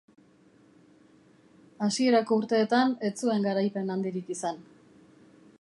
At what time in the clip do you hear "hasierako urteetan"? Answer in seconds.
1.87-2.97